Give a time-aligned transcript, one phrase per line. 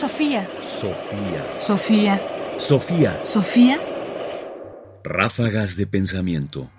[0.00, 0.48] Sofía.
[0.62, 1.58] Sofía.
[1.58, 2.22] Sofía.
[2.58, 3.20] Sofía.
[3.22, 3.78] Sofía.
[5.04, 6.70] Ráfagas de pensamiento.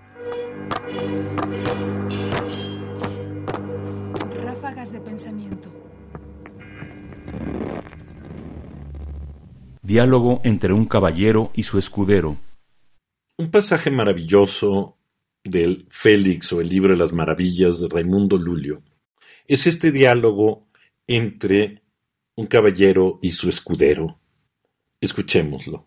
[4.42, 5.70] Ráfagas de pensamiento.
[9.82, 12.36] Diálogo entre un caballero y su escudero.
[13.38, 14.96] Un pasaje maravilloso
[15.44, 18.82] del Félix o el libro de las maravillas de Raimundo Lulio
[19.46, 20.66] es este diálogo
[21.06, 21.81] entre
[22.36, 24.18] un caballero y su escudero.
[25.00, 25.86] Escuchémoslo.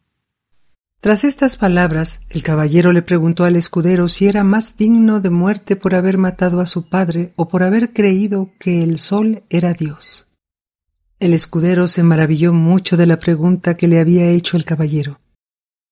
[1.01, 5.75] Tras estas palabras, el caballero le preguntó al escudero si era más digno de muerte
[5.75, 10.27] por haber matado a su padre o por haber creído que el sol era Dios.
[11.19, 15.21] El escudero se maravilló mucho de la pregunta que le había hecho el caballero.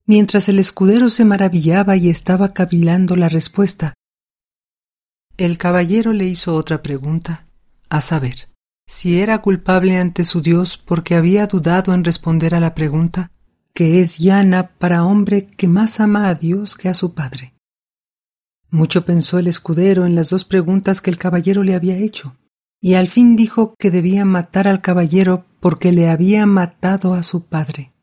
[0.05, 3.93] Mientras el escudero se maravillaba y estaba cavilando la respuesta,
[5.37, 7.47] el caballero le hizo otra pregunta,
[7.89, 8.49] a saber,
[8.85, 13.31] si era culpable ante su Dios porque había dudado en responder a la pregunta,
[13.73, 17.53] que es llana para hombre que más ama a Dios que a su padre.
[18.69, 22.35] Mucho pensó el escudero en las dos preguntas que el caballero le había hecho,
[22.81, 27.45] y al fin dijo que debía matar al caballero porque le había matado a su
[27.45, 27.93] padre,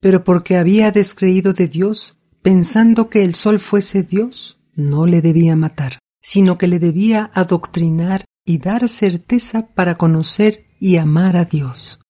[0.00, 5.56] pero porque había descreído de Dios, pensando que el sol fuese Dios, no le debía
[5.56, 12.00] matar, sino que le debía adoctrinar y dar certeza para conocer y amar a Dios.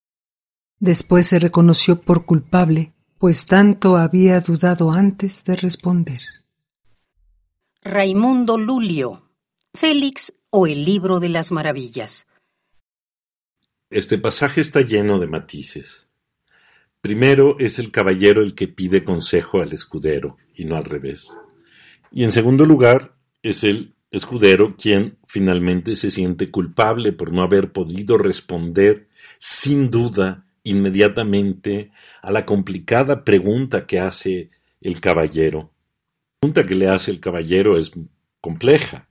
[0.80, 6.20] Después se reconoció por culpable, pues tanto había dudado antes de responder.
[7.82, 9.30] Raimundo Lulio,
[9.74, 12.26] Félix o el libro de las maravillas.
[13.90, 16.08] Este pasaje está lleno de matices.
[17.00, 21.28] Primero es el caballero el que pide consejo al escudero, y no al revés.
[22.10, 27.72] Y en segundo lugar es el escudero quien finalmente se siente culpable por no haber
[27.72, 31.90] podido responder sin duda inmediatamente
[32.22, 35.70] a la complicada pregunta que hace el caballero.
[36.42, 37.92] La pregunta que le hace el caballero es
[38.40, 39.06] compleja,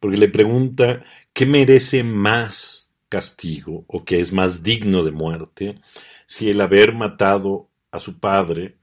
[0.00, 5.80] porque le pregunta qué merece más castigo o qué es más digno de muerte,
[6.26, 8.76] si el haber matado a su padre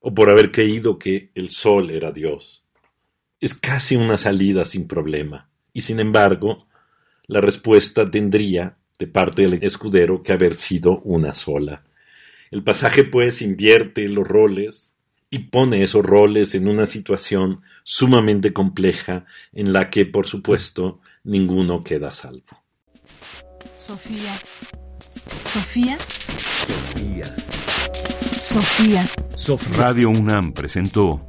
[0.00, 2.64] o por haber creído que el sol era Dios.
[3.40, 6.66] Es casi una salida sin problema, y sin embargo,
[7.26, 11.84] la respuesta tendría de parte del escudero que haber sido una sola.
[12.50, 14.96] El pasaje pues invierte los roles
[15.30, 21.84] y pone esos roles en una situación sumamente compleja en la que, por supuesto, ninguno
[21.84, 22.64] queda salvo.
[23.78, 24.34] Sofía.
[25.44, 25.98] Sofía.
[28.38, 29.06] Sofía.
[29.36, 29.76] Sofía.
[29.76, 31.28] Radio UNAM presentó